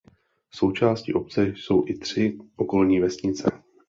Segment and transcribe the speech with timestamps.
[0.51, 3.51] Součástí obce jsou i tři okolní vesnice.